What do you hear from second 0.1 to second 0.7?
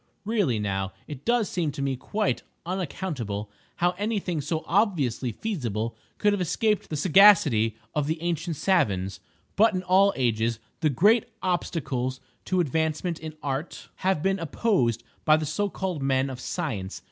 Really